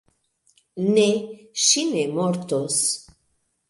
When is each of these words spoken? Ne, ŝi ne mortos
Ne, 0.95 1.05
ŝi 1.67 1.87
ne 1.93 2.09
mortos 2.19 2.85